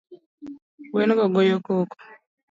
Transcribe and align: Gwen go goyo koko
Gwen 0.91 1.09
go 1.17 1.25
goyo 1.33 1.57
koko 1.65 1.95